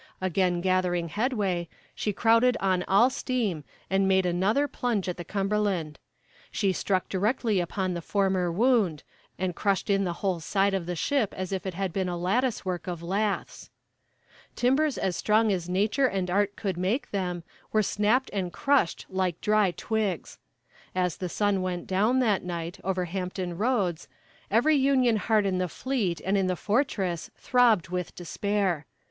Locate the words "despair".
28.15-28.87